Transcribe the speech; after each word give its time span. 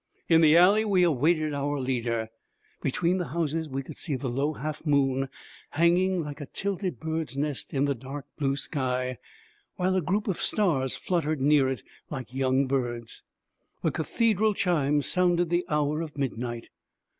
In 0.27 0.41
the 0.41 0.57
alley 0.57 0.83
we 0.83 1.03
awaited 1.03 1.53
our 1.53 1.79
leader. 1.79 2.29
Between 2.81 3.19
the 3.19 3.27
houses 3.27 3.69
we 3.69 3.83
could 3.83 3.99
see 3.99 4.15
the 4.15 4.29
low 4.31 4.53
half 4.53 4.83
moon, 4.83 5.29
hanging 5.73 6.23
like 6.23 6.41
a 6.41 6.47
tilted 6.47 6.99
bird's 6.99 7.37
nest 7.37 7.71
in 7.71 7.85
the 7.85 7.93
dark 7.93 8.25
blue 8.39 8.55
sky, 8.57 9.19
while 9.75 9.95
a 9.95 10.01
group 10.01 10.27
of 10.27 10.41
stars 10.41 10.95
fluttered 10.95 11.39
near 11.39 11.69
it 11.69 11.83
like 12.09 12.33
young 12.33 12.65
birds. 12.65 13.21
The 13.83 13.91
cathedral 13.91 14.55
chimes 14.55 15.05
sounded 15.05 15.51
the 15.51 15.65
hour 15.69 16.01
of 16.01 16.17
midnight. 16.17 16.69